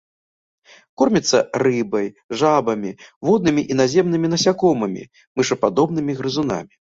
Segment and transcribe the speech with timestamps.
[1.01, 2.07] Корміцца рыбай,
[2.39, 2.91] жабамі,
[3.29, 5.03] воднымі і наземнымі насякомымі,
[5.41, 6.73] мышападобнымі грызунамі.